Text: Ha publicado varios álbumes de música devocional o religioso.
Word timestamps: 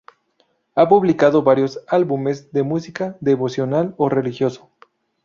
Ha 0.73 0.89
publicado 0.89 1.43
varios 1.43 1.79
álbumes 1.87 2.51
de 2.51 2.63
música 2.63 3.17
devocional 3.21 3.93
o 3.99 4.09
religioso. 4.09 4.71